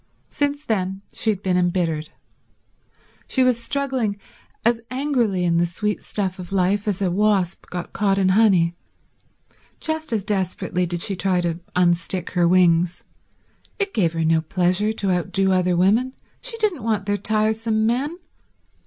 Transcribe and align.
Since 0.31 0.65
then 0.65 1.03
she 1.13 1.29
had 1.29 1.43
been 1.43 1.57
embittered. 1.57 2.09
She 3.27 3.43
was 3.43 3.61
struggling 3.61 4.17
as 4.65 4.81
angrily 4.89 5.43
in 5.43 5.57
the 5.57 5.67
sweet 5.67 6.01
stuff 6.01 6.39
of 6.39 6.51
life 6.51 6.87
as 6.87 7.03
a 7.03 7.11
wasp 7.11 7.67
got 7.69 7.93
caught 7.93 8.17
in 8.17 8.29
honey. 8.29 8.75
Just 9.79 10.11
as 10.11 10.23
desperately 10.23 10.87
did 10.87 11.03
she 11.03 11.15
try 11.15 11.39
to 11.41 11.59
unstick 11.75 12.31
her 12.31 12.47
wings. 12.47 13.03
It 13.77 13.93
gave 13.93 14.13
her 14.13 14.25
no 14.25 14.41
pleasure 14.41 14.91
to 14.91 15.11
outdo 15.11 15.51
other 15.51 15.77
women; 15.77 16.15
she 16.41 16.57
didn't 16.57 16.81
want 16.81 17.05
their 17.05 17.15
tiresome 17.17 17.85
men. 17.85 18.17